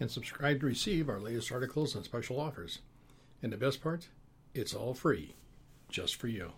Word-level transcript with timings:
and 0.00 0.10
subscribe 0.10 0.58
to 0.60 0.66
receive 0.66 1.08
our 1.08 1.20
latest 1.20 1.52
articles 1.52 1.94
and 1.94 2.04
special 2.04 2.40
offers. 2.40 2.80
And 3.42 3.52
the 3.52 3.56
best 3.56 3.82
part, 3.82 4.08
it's 4.52 4.74
all 4.74 4.92
free, 4.94 5.34
just 5.88 6.16
for 6.16 6.28
you. 6.28 6.52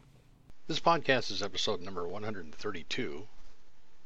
This 0.66 0.80
podcast 0.80 1.30
is 1.30 1.42
episode 1.42 1.80
number 1.80 2.08
132, 2.08 3.28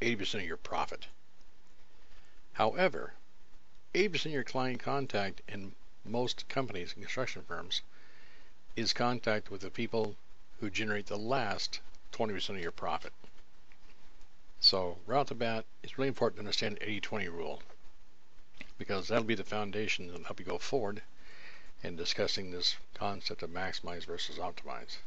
80% 0.00 0.34
of 0.34 0.44
your 0.44 0.56
profit. 0.56 1.06
However, 2.52 3.14
80% 3.94 4.26
of 4.26 4.32
your 4.32 4.44
client 4.44 4.78
contact 4.78 5.42
in 5.48 5.74
most 6.04 6.48
companies 6.48 6.92
and 6.92 7.02
construction 7.02 7.42
firms 7.42 7.82
is 8.76 8.92
contact 8.92 9.50
with 9.50 9.62
the 9.62 9.70
people 9.70 10.16
who 10.62 10.70
generate 10.70 11.06
the 11.06 11.18
last 11.18 11.80
20% 12.12 12.50
of 12.50 12.58
your 12.60 12.70
profit. 12.70 13.12
So, 14.60 14.98
right 15.06 15.18
off 15.18 15.26
the 15.26 15.34
bat, 15.34 15.64
it's 15.82 15.98
really 15.98 16.06
important 16.06 16.36
to 16.36 16.42
understand 16.42 16.76
the 16.76 16.88
80 16.88 17.00
20 17.00 17.28
rule 17.30 17.62
because 18.78 19.08
that'll 19.08 19.24
be 19.24 19.34
the 19.34 19.42
foundation 19.42 20.06
that'll 20.06 20.22
help 20.22 20.38
you 20.38 20.46
go 20.46 20.58
forward 20.58 21.02
in 21.82 21.96
discussing 21.96 22.52
this 22.52 22.76
concept 22.94 23.42
of 23.42 23.50
maximize 23.50 24.04
versus 24.04 24.36
optimize. 24.36 24.98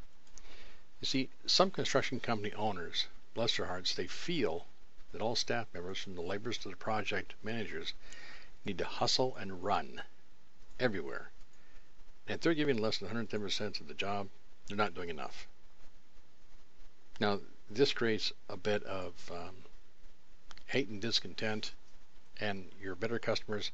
You 0.99 1.07
see, 1.07 1.29
some 1.45 1.71
construction 1.71 2.19
company 2.19 2.53
owners, 2.55 3.07
bless 3.33 3.55
their 3.55 3.67
hearts, 3.67 3.95
they 3.95 4.07
feel 4.07 4.67
that 5.13 5.21
all 5.21 5.37
staff 5.37 5.67
members, 5.73 5.99
from 5.99 6.15
the 6.15 6.21
laborers 6.21 6.57
to 6.57 6.69
the 6.69 6.75
project 6.75 7.33
managers, 7.41 7.93
need 8.65 8.77
to 8.79 8.85
hustle 8.85 9.37
and 9.37 9.63
run 9.63 10.01
everywhere. 10.81 11.31
And 12.27 12.35
if 12.35 12.41
they're 12.41 12.53
giving 12.53 12.77
less 12.77 12.97
than 12.97 13.07
110% 13.07 13.79
of 13.79 13.87
the 13.87 13.93
job, 13.93 14.27
they're 14.67 14.77
not 14.77 14.93
doing 14.93 15.09
enough. 15.09 15.47
Now, 17.19 17.39
this 17.69 17.93
creates 17.93 18.33
a 18.49 18.57
bit 18.57 18.83
of 18.83 19.13
um, 19.31 19.55
hate 20.67 20.89
and 20.89 21.01
discontent, 21.01 21.73
and 22.39 22.69
your 22.81 22.95
better 22.95 23.19
customers 23.19 23.71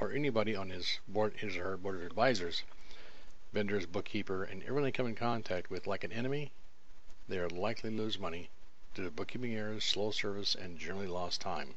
or 0.00 0.10
anybody 0.12 0.56
on 0.56 0.70
his 0.70 0.98
board, 1.06 1.36
his 1.36 1.56
or 1.56 1.62
her 1.62 1.76
board 1.76 1.94
of 1.96 2.02
advisors, 2.02 2.64
vendors, 3.52 3.86
bookkeeper, 3.86 4.42
and 4.42 4.62
everyone 4.62 4.82
they 4.82 4.90
come 4.90 5.06
in 5.06 5.14
contact 5.14 5.70
with 5.70 5.86
like 5.86 6.02
an 6.02 6.10
enemy, 6.10 6.50
they 7.28 7.38
are 7.38 7.48
likely 7.48 7.90
to 7.90 7.96
lose 7.96 8.18
money 8.18 8.50
due 8.92 9.04
to 9.04 9.10
bookkeeping 9.10 9.54
errors, 9.54 9.84
slow 9.84 10.10
service, 10.10 10.56
and 10.56 10.78
generally 10.78 11.06
lost 11.06 11.40
time. 11.40 11.76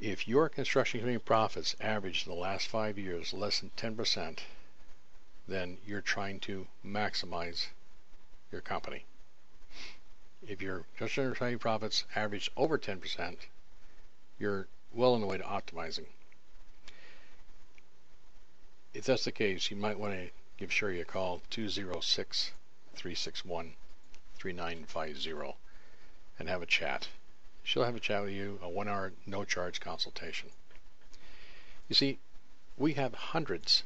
If 0.00 0.26
your 0.26 0.48
construction 0.48 1.00
company 1.00 1.18
profits 1.18 1.76
average 1.80 2.26
in 2.26 2.32
the 2.32 2.38
last 2.38 2.66
five 2.66 2.98
years 2.98 3.32
less 3.32 3.60
than 3.60 3.70
10%, 3.76 4.40
then 5.48 5.78
you're 5.86 6.00
trying 6.02 6.40
to 6.40 6.66
maximize 6.84 7.68
your 8.52 8.60
company. 8.60 9.04
If 10.46 10.62
your 10.62 10.84
construction 10.96 11.34
company 11.34 11.56
profits 11.56 12.04
average 12.14 12.50
over 12.56 12.78
10%, 12.78 13.36
you're 14.38 14.68
well 14.92 15.14
on 15.14 15.20
the 15.20 15.26
way 15.26 15.38
to 15.38 15.44
optimizing. 15.44 16.06
If 18.94 19.04
that's 19.04 19.24
the 19.24 19.32
case, 19.32 19.70
you 19.70 19.76
might 19.76 19.98
want 19.98 20.14
to 20.14 20.30
give 20.56 20.70
Sharie 20.70 21.00
a 21.00 21.04
call 21.04 21.42
206 21.50 22.52
361 22.94 23.74
3950 24.38 25.56
and 26.38 26.48
have 26.48 26.62
a 26.62 26.66
chat. 26.66 27.08
She'll 27.64 27.84
have 27.84 27.96
a 27.96 28.00
chat 28.00 28.22
with 28.22 28.32
you, 28.32 28.58
a 28.62 28.68
one 28.68 28.88
hour 28.88 29.12
no 29.26 29.44
charge 29.44 29.80
consultation. 29.80 30.50
You 31.88 31.94
see, 31.94 32.18
we 32.78 32.94
have 32.94 33.14
hundreds 33.14 33.82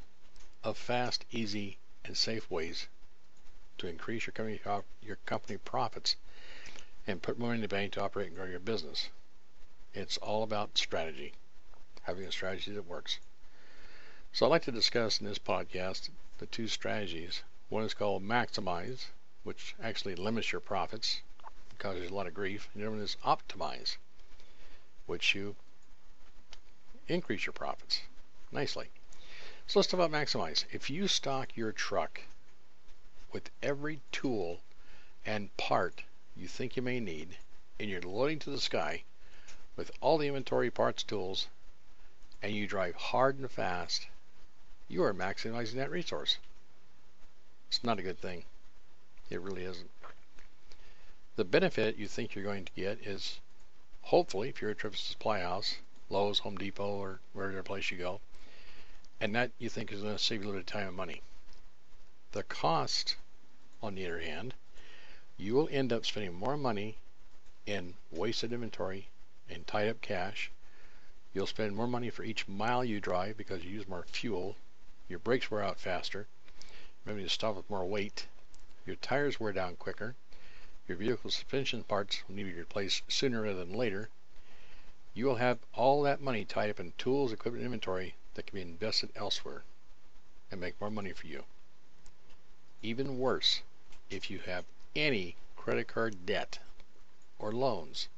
of 0.62 0.76
fast, 0.76 1.24
easy, 1.30 1.78
and 2.04 2.16
safe 2.16 2.50
ways 2.50 2.86
to 3.80 3.88
increase 3.88 4.26
your 4.26 4.32
company, 4.32 4.60
your 5.02 5.16
company 5.26 5.58
profits 5.58 6.16
and 7.06 7.22
put 7.22 7.38
more 7.38 7.54
in 7.54 7.62
the 7.62 7.68
bank 7.68 7.92
to 7.92 8.02
operate 8.02 8.28
and 8.28 8.36
grow 8.36 8.46
your 8.46 8.60
business. 8.60 9.08
It's 9.94 10.18
all 10.18 10.42
about 10.42 10.76
strategy, 10.76 11.32
having 12.02 12.24
a 12.24 12.32
strategy 12.32 12.72
that 12.72 12.86
works. 12.86 13.18
So 14.32 14.46
I'd 14.46 14.50
like 14.50 14.64
to 14.64 14.72
discuss 14.72 15.18
in 15.18 15.26
this 15.26 15.38
podcast 15.38 16.10
the 16.38 16.46
two 16.46 16.68
strategies. 16.68 17.42
One 17.68 17.84
is 17.84 17.94
called 17.94 18.22
maximize, 18.22 19.06
which 19.44 19.74
actually 19.82 20.14
limits 20.14 20.52
your 20.52 20.60
profits, 20.60 21.22
causes 21.78 22.10
a 22.10 22.14
lot 22.14 22.26
of 22.26 22.34
grief. 22.34 22.68
And 22.74 22.82
the 22.82 22.86
other 22.86 22.96
one 22.96 23.02
is 23.02 23.16
optimize, 23.24 23.96
which 25.06 25.34
you 25.34 25.56
increase 27.08 27.46
your 27.46 27.54
profits 27.54 28.02
nicely. 28.52 28.90
So 29.66 29.78
let's 29.78 29.88
talk 29.88 30.00
about 30.00 30.12
maximize. 30.12 30.64
If 30.70 30.90
you 30.90 31.08
stock 31.08 31.56
your 31.56 31.72
truck 31.72 32.20
with 33.32 33.50
every 33.62 34.00
tool 34.12 34.60
and 35.24 35.56
part 35.56 36.02
you 36.36 36.48
think 36.48 36.76
you 36.76 36.82
may 36.82 37.00
need, 37.00 37.36
and 37.78 37.88
you're 37.88 38.00
loading 38.00 38.38
to 38.40 38.50
the 38.50 38.60
sky 38.60 39.02
with 39.76 39.90
all 40.00 40.18
the 40.18 40.26
inventory 40.26 40.70
parts 40.70 41.02
tools, 41.02 41.46
and 42.42 42.54
you 42.54 42.66
drive 42.66 42.94
hard 42.96 43.38
and 43.38 43.50
fast, 43.50 44.06
you 44.88 45.02
are 45.02 45.14
maximizing 45.14 45.74
that 45.74 45.90
resource. 45.90 46.38
It's 47.68 47.84
not 47.84 47.98
a 47.98 48.02
good 48.02 48.18
thing. 48.18 48.44
It 49.30 49.40
really 49.40 49.64
isn't. 49.64 49.90
The 51.36 51.44
benefit 51.44 51.96
you 51.96 52.08
think 52.08 52.34
you're 52.34 52.44
going 52.44 52.64
to 52.64 52.72
get 52.72 53.06
is 53.06 53.38
hopefully, 54.02 54.48
if 54.48 54.60
you're 54.60 54.72
a 54.72 54.74
Triffitt 54.74 54.98
Supply 54.98 55.40
House, 55.40 55.76
Lowe's, 56.08 56.40
Home 56.40 56.56
Depot, 56.56 56.98
or 56.98 57.20
wherever 57.32 57.62
place 57.62 57.90
you 57.90 57.96
go, 57.96 58.20
and 59.20 59.34
that 59.34 59.52
you 59.58 59.68
think 59.68 59.92
is 59.92 60.02
going 60.02 60.16
to 60.16 60.22
save 60.22 60.42
you 60.42 60.48
a 60.48 60.50
little 60.50 60.64
time 60.64 60.88
and 60.88 60.96
money. 60.96 61.22
The 62.32 62.42
cost, 62.44 63.16
on 63.82 63.94
the 63.94 64.06
other 64.06 64.20
hand, 64.20 64.54
you 65.36 65.54
will 65.54 65.68
end 65.70 65.92
up 65.92 66.06
spending 66.06 66.34
more 66.34 66.56
money 66.56 66.96
in 67.66 67.94
wasted 68.10 68.52
inventory 68.52 69.08
and 69.48 69.66
tied 69.66 69.88
up 69.88 70.00
cash 70.00 70.50
You'll 71.32 71.46
spend 71.46 71.76
more 71.76 71.86
money 71.86 72.10
for 72.10 72.24
each 72.24 72.48
mile 72.48 72.84
you 72.84 73.00
drive 73.00 73.36
because 73.36 73.62
you 73.62 73.70
use 73.70 73.86
more 73.86 74.02
fuel. 74.02 74.56
Your 75.08 75.20
brakes 75.20 75.48
wear 75.48 75.62
out 75.62 75.78
faster. 75.78 76.26
Maybe 77.04 77.22
you 77.22 77.28
stop 77.28 77.54
with 77.54 77.70
more 77.70 77.86
weight. 77.86 78.26
Your 78.84 78.96
tires 78.96 79.38
wear 79.38 79.52
down 79.52 79.76
quicker. 79.76 80.16
Your 80.88 80.96
vehicle 80.96 81.30
suspension 81.30 81.84
parts 81.84 82.24
will 82.26 82.34
need 82.34 82.46
to 82.46 82.52
be 82.52 82.58
replaced 82.58 83.04
sooner 83.12 83.42
rather 83.42 83.64
than 83.64 83.74
later. 83.74 84.08
You 85.14 85.26
will 85.26 85.36
have 85.36 85.60
all 85.72 86.02
that 86.02 86.20
money 86.20 86.44
tied 86.44 86.70
up 86.70 86.80
in 86.80 86.94
tools, 86.98 87.32
equipment, 87.32 87.64
inventory 87.64 88.16
that 88.34 88.46
can 88.46 88.56
be 88.56 88.62
invested 88.62 89.10
elsewhere 89.14 89.62
and 90.50 90.60
make 90.60 90.80
more 90.80 90.90
money 90.90 91.12
for 91.12 91.28
you. 91.28 91.44
Even 92.82 93.18
worse, 93.18 93.60
if 94.08 94.30
you 94.30 94.38
have 94.40 94.64
any 94.96 95.36
credit 95.56 95.86
card 95.86 96.24
debt 96.24 96.58
or 97.38 97.52
loans, 97.52 98.08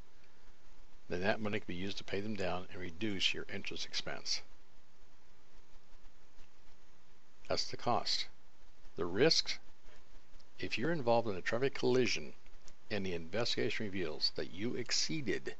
then 1.08 1.20
that 1.20 1.40
money 1.40 1.58
can 1.58 1.66
be 1.66 1.74
used 1.74 1.98
to 1.98 2.04
pay 2.04 2.20
them 2.20 2.36
down 2.36 2.68
and 2.70 2.80
reduce 2.80 3.34
your 3.34 3.44
interest 3.52 3.84
expense. 3.84 4.40
That's 7.48 7.70
the 7.70 7.76
cost. 7.76 8.26
The 8.96 9.04
risks, 9.04 9.58
if 10.58 10.78
you're 10.78 10.92
involved 10.92 11.28
in 11.28 11.34
a 11.36 11.42
traffic 11.42 11.74
collision 11.74 12.32
and 12.90 13.04
the 13.04 13.14
investigation 13.14 13.86
reveals 13.86 14.30
that 14.36 14.52
you 14.52 14.76
exceeded 14.76 15.56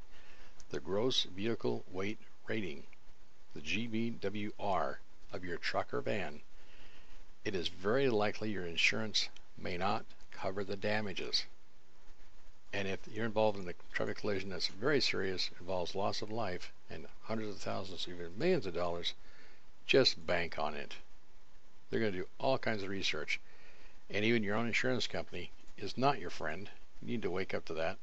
the 0.69 0.79
gross 0.79 1.23
vehicle 1.23 1.83
weight 1.91 2.19
rating, 2.47 2.83
the 3.53 3.61
GVWR, 3.61 4.97
of 5.31 5.43
your 5.43 5.57
truck 5.57 5.93
or 5.93 6.01
van, 6.01 6.41
it 7.45 7.55
is 7.55 7.67
very 7.67 8.09
likely 8.09 8.49
your 8.49 8.65
insurance 8.65 9.27
may 9.57 9.77
not 9.77 10.05
cover 10.31 10.63
the 10.63 10.77
damages. 10.77 11.43
And 12.71 12.87
if 12.87 12.99
you're 13.07 13.25
involved 13.25 13.59
in 13.59 13.67
a 13.67 13.73
traffic 13.93 14.17
collision 14.17 14.49
that's 14.49 14.67
very 14.67 15.01
serious, 15.01 15.51
involves 15.59 15.93
loss 15.93 16.21
of 16.21 16.31
life 16.31 16.71
and 16.89 17.05
hundreds 17.23 17.49
of 17.49 17.61
thousands, 17.61 18.07
even 18.07 18.37
millions 18.37 18.65
of 18.65 18.73
dollars, 18.73 19.13
just 19.85 20.25
bank 20.25 20.57
on 20.57 20.73
it. 20.73 20.95
They're 21.89 21.99
going 21.99 22.13
to 22.13 22.19
do 22.19 22.27
all 22.39 22.57
kinds 22.57 22.81
of 22.81 22.89
research. 22.89 23.39
And 24.09 24.23
even 24.23 24.41
your 24.41 24.55
own 24.55 24.67
insurance 24.67 25.05
company 25.05 25.51
is 25.77 25.97
not 25.97 26.19
your 26.19 26.29
friend. 26.29 26.69
You 27.01 27.09
need 27.09 27.21
to 27.23 27.31
wake 27.31 27.53
up 27.53 27.65
to 27.65 27.73
that. 27.73 27.97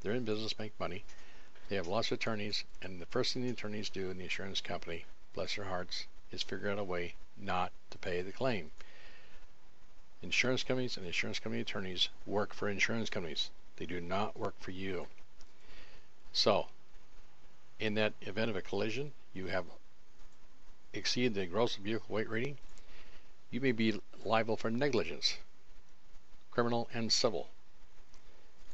They're 0.00 0.12
in 0.12 0.24
business, 0.24 0.58
make 0.58 0.78
money. 0.80 1.04
They 1.68 1.76
have 1.76 1.86
lots 1.86 2.08
of 2.08 2.18
attorneys, 2.18 2.64
and 2.80 3.00
the 3.00 3.06
first 3.06 3.34
thing 3.34 3.42
the 3.42 3.50
attorneys 3.50 3.90
do 3.90 4.10
in 4.10 4.16
the 4.16 4.24
insurance 4.24 4.60
company, 4.60 5.04
bless 5.34 5.56
their 5.56 5.66
hearts, 5.66 6.06
is 6.32 6.42
figure 6.42 6.70
out 6.70 6.78
a 6.78 6.84
way 6.84 7.14
not 7.36 7.72
to 7.90 7.98
pay 7.98 8.22
the 8.22 8.32
claim. 8.32 8.70
Insurance 10.22 10.62
companies 10.62 10.96
and 10.96 11.06
insurance 11.06 11.38
company 11.38 11.60
attorneys 11.60 12.08
work 12.26 12.54
for 12.54 12.68
insurance 12.68 13.10
companies. 13.10 13.50
They 13.76 13.86
do 13.86 14.00
not 14.00 14.38
work 14.38 14.54
for 14.60 14.70
you. 14.70 15.06
So, 16.32 16.68
in 17.78 17.94
that 17.94 18.14
event 18.22 18.50
of 18.50 18.56
a 18.56 18.62
collision, 18.62 19.12
you 19.32 19.46
have 19.48 19.66
exceeded 20.92 21.34
the 21.34 21.46
gross 21.46 21.76
vehicle 21.76 22.14
weight 22.14 22.28
rating, 22.28 22.56
you 23.50 23.60
may 23.60 23.72
be 23.72 24.00
liable 24.24 24.56
for 24.56 24.70
negligence, 24.70 25.36
criminal 26.50 26.88
and 26.94 27.12
civil. 27.12 27.50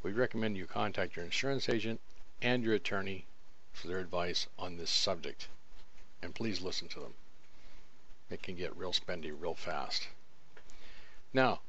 We 0.03 0.11
recommend 0.11 0.57
you 0.57 0.65
contact 0.65 1.15
your 1.15 1.25
insurance 1.25 1.67
agent 1.67 1.99
and 2.41 2.63
your 2.63 2.75
attorney 2.75 3.25
for 3.73 3.87
their 3.87 3.99
advice 3.99 4.47
on 4.57 4.77
this 4.77 4.89
subject. 4.89 5.47
And 6.21 6.33
please 6.33 6.61
listen 6.61 6.87
to 6.89 6.99
them 6.99 7.13
it 8.31 8.41
can 8.41 8.55
get 8.55 8.75
real 8.75 8.93
spendy 8.93 9.31
real 9.37 9.55
fast. 9.55 10.07
Now, 11.33 11.61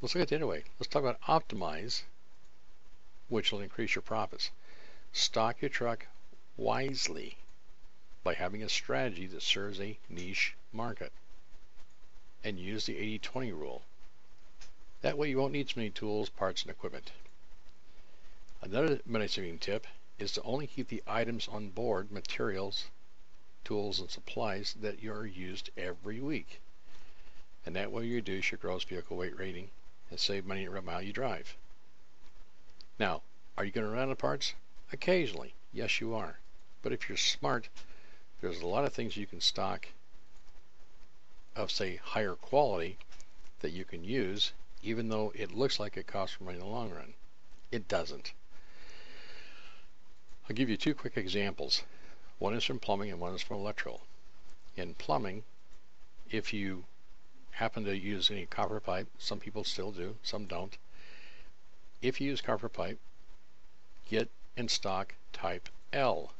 let's 0.00 0.14
look 0.14 0.22
at 0.22 0.28
the 0.28 0.36
other 0.36 0.46
way. 0.46 0.64
Let's 0.78 0.88
talk 0.88 1.02
about 1.02 1.20
optimize, 1.22 2.02
which 3.28 3.52
will 3.52 3.60
increase 3.60 3.94
your 3.94 4.02
profits. 4.02 4.50
Stock 5.12 5.62
your 5.62 5.68
truck 5.68 6.06
wisely 6.56 7.36
by 8.22 8.34
having 8.34 8.62
a 8.62 8.68
strategy 8.68 9.26
that 9.26 9.42
serves 9.42 9.80
a 9.80 9.98
niche 10.08 10.54
market. 10.72 11.12
And 12.44 12.58
use 12.58 12.86
the 12.86 12.98
80 12.98 13.18
20 13.20 13.52
rule. 13.52 13.82
That 15.02 15.16
way, 15.16 15.30
you 15.30 15.38
won't 15.38 15.52
need 15.52 15.68
so 15.68 15.74
many 15.76 15.90
tools, 15.90 16.28
parts, 16.28 16.62
and 16.62 16.70
equipment. 16.70 17.12
Another 18.62 19.00
money 19.06 19.28
saving 19.28 19.58
tip 19.58 19.86
is 20.18 20.32
to 20.32 20.42
only 20.42 20.66
keep 20.66 20.88
the 20.88 21.02
items 21.06 21.46
on 21.48 21.68
board, 21.68 22.10
materials, 22.10 22.86
tools, 23.66 23.98
and 23.98 24.08
supplies 24.08 24.76
that 24.80 25.02
you 25.02 25.12
are 25.12 25.26
used 25.26 25.70
every 25.76 26.20
week. 26.20 26.60
And 27.64 27.74
that 27.74 27.90
will 27.90 28.02
reduce 28.02 28.52
your 28.52 28.58
gross 28.58 28.84
vehicle 28.84 29.16
weight 29.16 29.36
rating 29.36 29.70
and 30.08 30.20
save 30.20 30.46
money 30.46 30.66
every 30.66 30.80
mile 30.80 31.02
you 31.02 31.12
drive. 31.12 31.56
Now, 33.00 33.22
are 33.58 33.64
you 33.64 33.72
going 33.72 33.84
to 33.84 33.92
run 33.92 34.04
out 34.04 34.12
of 34.12 34.18
parts? 34.18 34.54
Occasionally. 34.92 35.54
Yes, 35.72 36.00
you 36.00 36.14
are. 36.14 36.38
But 36.80 36.92
if 36.92 37.08
you're 37.08 37.18
smart, 37.18 37.68
there's 38.40 38.60
a 38.60 38.68
lot 38.68 38.84
of 38.84 38.92
things 38.92 39.16
you 39.16 39.26
can 39.26 39.40
stock 39.40 39.88
of, 41.56 41.72
say, 41.72 41.96
higher 41.96 42.36
quality 42.36 42.98
that 43.62 43.72
you 43.72 43.84
can 43.84 44.04
use, 44.04 44.52
even 44.84 45.08
though 45.08 45.32
it 45.34 45.56
looks 45.56 45.80
like 45.80 45.96
it 45.96 46.06
costs 46.06 46.40
more 46.40 46.52
money 46.52 46.60
in 46.60 46.64
the 46.64 46.70
long 46.70 46.90
run. 46.90 47.14
It 47.72 47.88
doesn't. 47.88 48.32
I'll 50.48 50.54
give 50.54 50.70
you 50.70 50.76
two 50.76 50.94
quick 50.94 51.16
examples. 51.16 51.82
One 52.38 52.54
is 52.54 52.64
from 52.64 52.78
plumbing 52.78 53.10
and 53.10 53.18
one 53.18 53.34
is 53.34 53.42
from 53.42 53.56
electrical. 53.56 54.02
In 54.76 54.94
plumbing, 54.94 55.44
if 56.30 56.52
you 56.52 56.84
happen 57.52 57.84
to 57.84 57.96
use 57.96 58.30
any 58.30 58.44
copper 58.44 58.78
pipe, 58.78 59.08
some 59.18 59.40
people 59.40 59.64
still 59.64 59.90
do, 59.90 60.16
some 60.22 60.44
don't. 60.44 60.76
If 62.02 62.20
you 62.20 62.28
use 62.28 62.42
copper 62.42 62.68
pipe, 62.68 62.98
get 64.04 64.28
in 64.54 64.68
stock 64.68 65.14
type 65.32 65.70
L. 65.94 66.34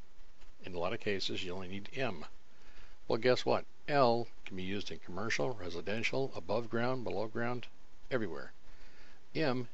In 0.64 0.74
a 0.74 0.78
lot 0.78 0.92
of 0.92 1.00
cases, 1.00 1.42
you 1.42 1.54
only 1.54 1.68
need 1.68 1.88
M. 1.96 2.26
Well, 3.08 3.18
guess 3.18 3.46
what? 3.46 3.64
L 3.88 4.28
can 4.44 4.56
be 4.56 4.62
used 4.64 4.90
in 4.90 4.98
commercial, 4.98 5.54
residential, 5.54 6.30
above 6.36 6.68
ground, 6.68 7.04
below 7.04 7.26
ground, 7.26 7.68
everywhere. 8.10 8.52
M 9.34 9.68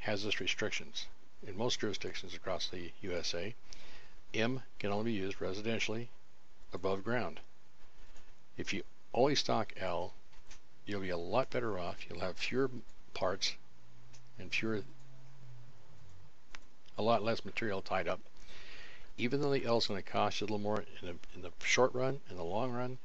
has 0.00 0.24
its 0.24 0.40
restrictions. 0.40 1.06
In 1.46 1.58
most 1.58 1.80
jurisdictions 1.80 2.32
across 2.32 2.68
the 2.68 2.92
USA, 3.02 3.54
M 4.32 4.62
can 4.78 4.92
only 4.92 5.12
be 5.12 5.18
used 5.18 5.38
residentially 5.38 6.08
above 6.72 7.02
ground. 7.02 7.40
If 8.56 8.72
you 8.72 8.84
only 9.12 9.34
stock 9.34 9.72
L, 9.76 10.14
you'll 10.86 11.00
be 11.00 11.10
a 11.10 11.16
lot 11.16 11.50
better 11.50 11.78
off. 11.78 12.08
You'll 12.08 12.20
have 12.20 12.36
fewer 12.36 12.70
parts 13.12 13.54
and 14.38 14.52
fewer, 14.52 14.82
a 16.96 17.02
lot 17.02 17.24
less 17.24 17.44
material 17.44 17.82
tied 17.82 18.06
up. 18.06 18.20
Even 19.18 19.40
though 19.40 19.52
the 19.52 19.64
L 19.64 19.78
is 19.78 19.86
going 19.86 20.02
to 20.02 20.08
cost 20.08 20.40
you 20.40 20.44
a 20.44 20.46
little 20.46 20.58
more 20.58 20.84
in 21.00 21.08
the, 21.08 21.16
in 21.34 21.42
the 21.42 21.50
short 21.64 21.92
run, 21.94 22.20
in 22.30 22.36
the 22.36 22.44
long 22.44 22.72
run, 22.72 22.98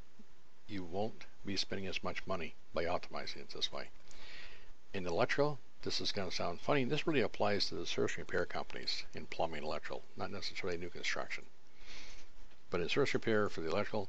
you 0.68 0.84
won't 0.84 1.26
be 1.46 1.58
spending 1.58 1.88
as 1.88 2.04
much 2.04 2.26
money 2.26 2.56
by 2.74 2.86
optimizing 2.86 3.38
it 3.38 3.50
this 3.50 3.72
way. 3.72 3.90
In 4.96 5.06
electrical, 5.06 5.60
this 5.82 6.00
is 6.00 6.14
going 6.14 6.30
to 6.30 6.34
sound 6.34 6.62
funny. 6.62 6.86
This 6.86 7.06
really 7.06 7.20
applies 7.20 7.66
to 7.66 7.76
the 7.76 7.86
service 7.86 8.18
repair 8.18 8.46
companies 8.46 9.04
in 9.14 9.26
plumbing 9.26 9.62
electrical, 9.62 10.04
not 10.16 10.32
necessarily 10.32 10.78
new 10.78 10.88
construction. 10.88 11.44
But 12.70 12.80
in 12.80 12.88
service 12.88 13.14
repair 13.14 13.50
for 13.50 13.60
the 13.60 13.70
electrical 13.70 14.08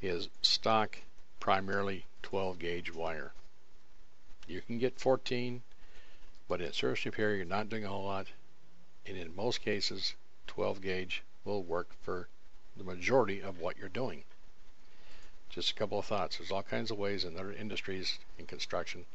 is 0.00 0.28
stock 0.40 0.98
primarily 1.40 2.06
12 2.22 2.60
gauge 2.60 2.94
wire. 2.94 3.32
You 4.46 4.60
can 4.60 4.78
get 4.78 5.00
14, 5.00 5.62
but 6.46 6.60
in 6.60 6.72
service 6.74 7.04
repair 7.04 7.34
you're 7.34 7.44
not 7.44 7.68
doing 7.68 7.84
a 7.84 7.88
whole 7.88 8.04
lot. 8.04 8.28
And 9.04 9.16
in 9.16 9.34
most 9.34 9.62
cases, 9.62 10.14
12 10.46 10.80
gauge 10.80 11.24
will 11.44 11.64
work 11.64 11.88
for 12.02 12.28
the 12.76 12.84
majority 12.84 13.42
of 13.42 13.58
what 13.58 13.76
you're 13.78 13.88
doing. 13.88 14.22
Just 15.48 15.72
a 15.72 15.74
couple 15.74 15.98
of 15.98 16.06
thoughts. 16.06 16.38
There's 16.38 16.52
all 16.52 16.62
kinds 16.62 16.92
of 16.92 16.98
ways 16.98 17.24
in 17.24 17.36
other 17.36 17.52
industries 17.52 18.20
in 18.38 18.46
construction 18.46 19.06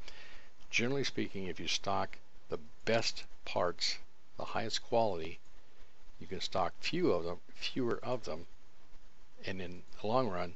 generally 0.70 1.04
speaking, 1.04 1.48
if 1.48 1.60
you 1.60 1.68
stock 1.68 2.18
the 2.50 2.60
best 2.86 3.24
parts, 3.46 3.98
the 4.38 4.46
highest 4.46 4.84
quality, 4.84 5.40
you 6.20 6.28
can 6.28 6.42
stock 6.42 6.74
few 6.80 7.12
of 7.12 7.24
them, 7.24 7.38
fewer 7.56 8.00
of 8.04 8.26
them, 8.26 8.48
and 9.46 9.62
in 9.62 9.84
the 10.02 10.08
long 10.08 10.30
run, 10.30 10.56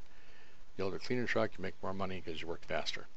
you'll 0.78 0.92
have 0.92 1.02
a 1.02 1.04
cleaner 1.04 1.26
truck, 1.26 1.52
you 1.58 1.62
make 1.62 1.82
more 1.82 1.94
money 1.94 2.22
because 2.24 2.42
you 2.42 2.48
work 2.48 2.66
faster. 2.66 3.08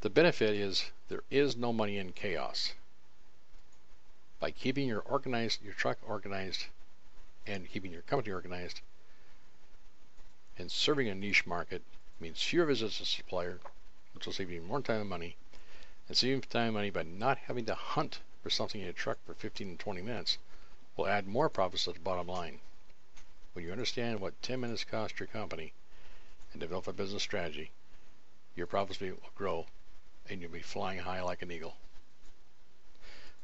The 0.00 0.10
benefit 0.10 0.54
is 0.54 0.90
there 1.08 1.24
is 1.30 1.56
no 1.56 1.72
money 1.72 1.98
in 1.98 2.12
chaos. 2.12 2.72
By 4.40 4.50
keeping 4.50 4.88
your 4.88 5.00
organized, 5.00 5.62
your 5.62 5.74
truck 5.74 5.98
organized, 6.06 6.66
and 7.46 7.70
keeping 7.70 7.92
your 7.92 8.02
company 8.02 8.32
organized, 8.32 8.80
and 10.58 10.70
serving 10.70 11.08
a 11.08 11.14
niche 11.14 11.46
market 11.46 11.82
means 12.20 12.42
fewer 12.42 12.66
visits 12.66 12.98
to 12.98 13.04
supplier, 13.04 13.60
which 14.12 14.26
will 14.26 14.32
save 14.32 14.50
you 14.50 14.62
more 14.62 14.80
time 14.80 15.00
and 15.00 15.10
money, 15.10 15.36
and 16.08 16.16
saving 16.16 16.42
time 16.42 16.66
and 16.66 16.74
money 16.74 16.90
by 16.90 17.02
not 17.02 17.38
having 17.38 17.64
to 17.64 17.74
hunt 17.74 18.20
for 18.42 18.50
something 18.50 18.80
in 18.80 18.88
a 18.88 18.92
truck 18.92 19.18
for 19.24 19.34
15 19.34 19.78
to 19.78 19.82
20 19.82 20.02
minutes 20.02 20.38
will 20.96 21.06
add 21.06 21.26
more 21.26 21.48
profits 21.48 21.84
to 21.84 21.92
the 21.92 21.98
bottom 21.98 22.26
line. 22.26 22.60
When 23.52 23.64
you 23.64 23.72
understand 23.72 24.20
what 24.20 24.40
10 24.42 24.60
minutes 24.60 24.84
cost 24.84 25.18
your 25.18 25.26
company 25.28 25.72
and 26.52 26.60
develop 26.60 26.86
a 26.86 26.92
business 26.92 27.22
strategy, 27.22 27.70
your 28.54 28.66
profits 28.66 29.00
will 29.00 29.18
grow 29.34 29.66
and 30.28 30.40
you'll 30.40 30.50
be 30.50 30.60
flying 30.60 31.00
high 31.00 31.22
like 31.22 31.42
an 31.42 31.50
eagle. 31.50 31.76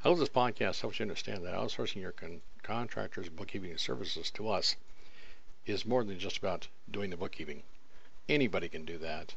I 0.02 0.08
hope 0.08 0.18
this 0.18 0.28
podcast 0.28 0.80
helps 0.80 0.98
you 0.98 1.04
understand 1.04 1.44
that 1.44 1.54
outsourcing 1.54 2.00
your 2.00 2.12
con- 2.12 2.40
contractors' 2.62 3.28
bookkeeping 3.28 3.76
services 3.78 4.30
to 4.32 4.48
us 4.48 4.76
is 5.66 5.84
more 5.84 6.04
than 6.04 6.18
just 6.18 6.38
about 6.38 6.68
doing 6.90 7.10
the 7.10 7.16
bookkeeping. 7.16 7.62
Anybody 8.28 8.68
can 8.68 8.84
do 8.84 8.98
that. 8.98 9.34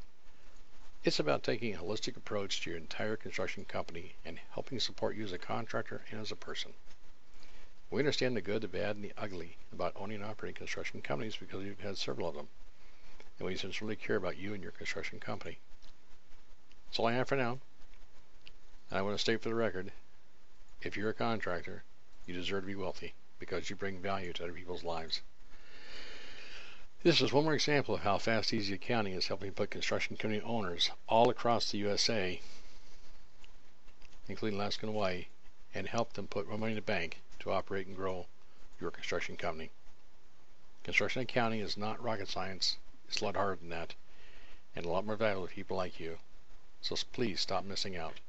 It's 1.05 1.19
about 1.19 1.43
taking 1.43 1.75
a 1.75 1.79
holistic 1.79 2.15
approach 2.15 2.61
to 2.61 2.69
your 2.69 2.79
entire 2.79 3.17
construction 3.17 3.65
company 3.65 4.15
and 4.23 4.39
helping 4.51 4.79
support 4.79 5.17
you 5.17 5.25
as 5.25 5.33
a 5.33 5.37
contractor 5.37 6.05
and 6.09 6.21
as 6.21 6.31
a 6.31 6.35
person. 6.37 6.73
We 7.91 7.99
understand 7.99 8.37
the 8.37 8.41
good, 8.41 8.61
the 8.61 8.69
bad, 8.69 8.95
and 8.95 9.03
the 9.03 9.11
ugly 9.17 9.57
about 9.73 9.91
owning 9.97 10.21
and 10.21 10.25
operating 10.25 10.55
construction 10.55 11.01
companies 11.01 11.35
because 11.35 11.61
we've 11.61 11.77
had 11.81 11.97
several 11.97 12.29
of 12.29 12.35
them. 12.35 12.47
And 13.37 13.45
we 13.45 13.57
sincerely 13.57 13.97
care 13.97 14.15
about 14.15 14.37
you 14.37 14.53
and 14.53 14.63
your 14.63 14.71
construction 14.71 15.19
company. 15.19 15.57
That's 16.87 16.99
all 16.99 17.07
I 17.07 17.13
have 17.13 17.27
for 17.27 17.35
now. 17.35 17.59
And 18.89 18.97
I 18.97 19.01
want 19.01 19.15
to 19.15 19.21
state 19.21 19.41
for 19.41 19.49
the 19.49 19.55
record 19.55 19.91
if 20.83 20.95
you're 20.95 21.09
a 21.09 21.13
contractor, 21.13 21.83
you 22.25 22.33
deserve 22.33 22.63
to 22.63 22.67
be 22.67 22.75
wealthy 22.75 23.13
because 23.39 23.69
you 23.69 23.75
bring 23.75 23.99
value 23.99 24.31
to 24.31 24.43
other 24.43 24.53
people's 24.53 24.85
lives. 24.85 25.21
This 27.03 27.19
is 27.19 27.33
one 27.33 27.43
more 27.43 27.53
example 27.53 27.95
of 27.95 28.03
how 28.03 28.17
Fast 28.17 28.53
Easy 28.53 28.75
Accounting 28.75 29.11
is 29.11 29.27
helping 29.27 29.51
put 29.51 29.71
construction 29.71 30.15
company 30.15 30.41
owners 30.41 30.89
all 31.05 31.29
across 31.29 31.69
the 31.69 31.77
USA, 31.79 32.39
including 34.29 34.57
Alaska 34.57 34.85
and 34.85 34.95
Hawaii, 34.95 35.25
and 35.73 35.85
help 35.85 36.13
them 36.13 36.27
put 36.27 36.47
more 36.47 36.57
money 36.57 36.71
in 36.71 36.75
the 36.77 36.81
bank 36.81 37.19
to 37.39 37.51
operate 37.51 37.87
and 37.87 37.97
grow 37.97 38.27
your 38.79 38.89
construction 38.89 39.35
company. 39.35 39.69
Construction 40.85 41.21
accounting 41.21 41.59
is 41.59 41.75
not 41.75 42.01
rocket 42.01 42.29
science. 42.29 42.77
It's 43.09 43.19
a 43.19 43.25
lot 43.25 43.35
harder 43.35 43.57
than 43.57 43.67
that, 43.67 43.95
and 44.73 44.85
a 44.85 44.89
lot 44.89 45.05
more 45.05 45.17
valuable 45.17 45.49
to 45.49 45.53
people 45.53 45.75
like 45.75 45.99
you. 45.99 46.19
So 46.81 46.95
please 47.11 47.41
stop 47.41 47.65
missing 47.65 47.97
out. 47.97 48.21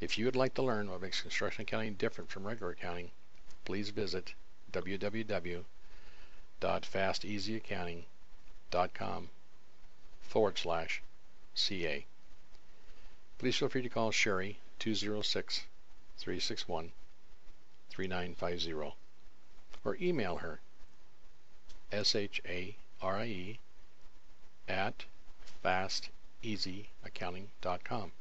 If 0.00 0.18
you 0.18 0.24
would 0.24 0.34
like 0.34 0.54
to 0.54 0.62
learn 0.62 0.90
what 0.90 1.00
makes 1.00 1.22
construction 1.22 1.62
accounting 1.62 1.94
different 1.94 2.28
from 2.28 2.44
regular 2.44 2.72
accounting, 2.72 3.12
please 3.64 3.90
visit 3.90 4.34
www.fasteasyaccounting.com 6.62 9.28
forward 10.22 10.56
slash 10.56 11.02
CA. 11.56 12.06
Please 13.38 13.56
feel 13.56 13.68
free 13.68 13.82
to 13.82 13.88
call 13.88 14.12
Sharie 14.12 14.54
206 14.78 15.64
361 16.18 16.92
3950 17.90 18.94
or 19.84 19.96
email 20.00 20.36
her 20.36 20.60
S-H-A-R-I-E 21.90 23.58
at 24.68 25.04
fasteasyaccounting.com 25.64 28.12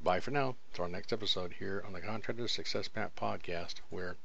Bye 0.00 0.20
for 0.20 0.30
now. 0.30 0.56
Till 0.72 0.84
our 0.84 0.90
next 0.90 1.12
episode 1.12 1.54
here 1.58 1.82
on 1.86 1.92
the 1.92 2.00
Contractor 2.00 2.48
Success 2.48 2.88
Map 2.96 3.14
podcast, 3.14 3.74
where 3.90 4.16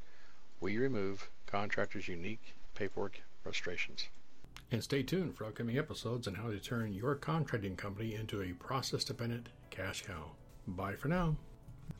we 0.59 0.77
remove 0.77 1.29
contractors' 1.45 2.07
unique 2.07 2.55
paperwork 2.75 3.21
frustrations. 3.43 4.07
And 4.71 4.83
stay 4.83 5.03
tuned 5.03 5.35
for 5.35 5.45
upcoming 5.45 5.77
episodes 5.77 6.27
on 6.27 6.35
how 6.35 6.49
to 6.49 6.59
turn 6.59 6.93
your 6.93 7.15
contracting 7.15 7.75
company 7.75 8.15
into 8.15 8.41
a 8.41 8.53
process 8.53 9.03
dependent 9.03 9.49
cash 9.69 10.05
cow. 10.05 10.31
Bye 10.67 10.95
for 10.95 11.07
now. 11.07 11.35